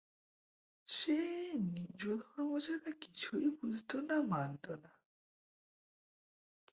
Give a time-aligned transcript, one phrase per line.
[0.87, 1.17] সে
[1.67, 4.91] নিজ ধর্ম ছাড়া কিছুই বুঝত না, মানত না।